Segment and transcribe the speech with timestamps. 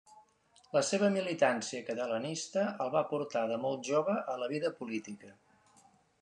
[0.75, 5.33] La seva militància catalanista el va portar de molt jove a la vida política.